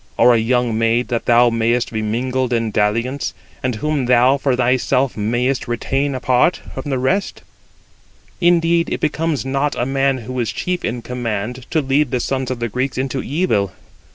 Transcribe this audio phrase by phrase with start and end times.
[0.17, 4.55] Or a young maid, that thou mayest be mingled in dalliance, and whom thou for
[4.55, 7.43] thyself mayest retain apart 97 [from the rest]?
[8.41, 12.49] Indeed it becomes not a man who is chief in command, to lead the sons
[12.49, 13.73] of the Greeks into evil.